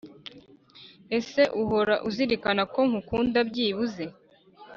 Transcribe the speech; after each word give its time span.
Ese 1.17 1.41
uhora 1.61 1.95
uzirikana 2.07 2.63
ko 2.73 2.79
ngukunda 2.89 3.39
byibuze 3.49 4.03